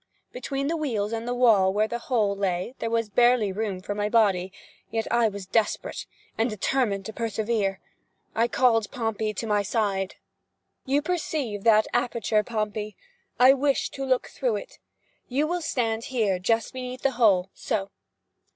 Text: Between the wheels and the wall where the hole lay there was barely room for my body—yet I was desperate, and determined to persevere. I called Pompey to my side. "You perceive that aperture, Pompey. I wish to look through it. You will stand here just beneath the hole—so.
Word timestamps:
Between 0.31 0.65
the 0.67 0.75
wheels 0.77 1.13
and 1.13 1.27
the 1.27 1.33
wall 1.35 1.71
where 1.71 1.87
the 1.87 1.99
hole 1.99 2.35
lay 2.35 2.73
there 2.79 2.89
was 2.89 3.07
barely 3.07 3.51
room 3.51 3.81
for 3.81 3.93
my 3.93 4.09
body—yet 4.09 5.07
I 5.11 5.27
was 5.29 5.45
desperate, 5.45 6.07
and 6.39 6.49
determined 6.49 7.05
to 7.05 7.13
persevere. 7.13 7.79
I 8.33 8.47
called 8.47 8.89
Pompey 8.89 9.31
to 9.35 9.45
my 9.45 9.61
side. 9.61 10.15
"You 10.87 11.03
perceive 11.03 11.63
that 11.65 11.85
aperture, 11.93 12.41
Pompey. 12.43 12.95
I 13.39 13.53
wish 13.53 13.91
to 13.91 14.03
look 14.03 14.25
through 14.25 14.55
it. 14.55 14.79
You 15.27 15.45
will 15.45 15.61
stand 15.61 16.05
here 16.05 16.39
just 16.39 16.73
beneath 16.73 17.03
the 17.03 17.11
hole—so. 17.11 17.91